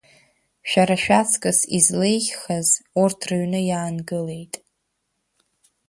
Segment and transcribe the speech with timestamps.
[0.69, 2.69] Шәара шәаҵкыс излеиӷьхаз,
[3.01, 4.53] урҭ рыҩны иаангылеит!